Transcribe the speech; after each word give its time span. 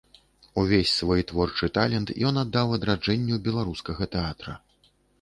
Увесь 0.55 0.93
свой 1.01 1.21
творчы 1.33 1.69
талент 1.77 2.15
ён 2.31 2.43
аддаў 2.45 2.67
адраджэнню 2.81 3.41
беларускага 3.49 4.13
тэатра. 4.19 4.61